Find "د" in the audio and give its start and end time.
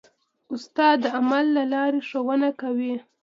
1.03-1.05